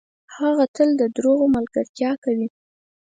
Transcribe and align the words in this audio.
هغه 0.37 0.65
تل 0.75 0.89
ده 0.99 1.05
دروغو 1.15 1.45
ملګرتیا 1.55 2.11
کوي. 2.23 2.47